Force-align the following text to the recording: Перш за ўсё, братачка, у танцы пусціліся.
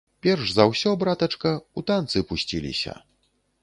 Перш 0.25 0.53
за 0.53 0.65
ўсё, 0.71 0.93
братачка, 1.03 1.53
у 1.81 1.87
танцы 1.93 2.27
пусціліся. 2.35 3.01